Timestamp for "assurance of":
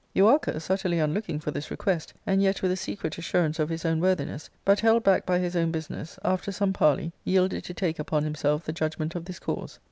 3.19-3.69